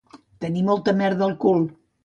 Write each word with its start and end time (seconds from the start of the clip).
Tenir 0.45 0.63
molta 0.71 0.95
merda 1.03 1.27
al 1.29 1.39
cul 1.47 1.65